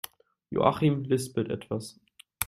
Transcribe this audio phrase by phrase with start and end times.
[0.49, 1.99] Joachim lispelt etwas.